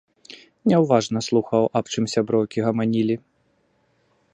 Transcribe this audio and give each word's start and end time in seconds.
Няўважна 0.71 1.19
слухаў, 1.27 1.63
аб 1.81 1.85
чым 1.97 2.05
сябрукі 2.15 2.59
гаманілі. 2.69 3.15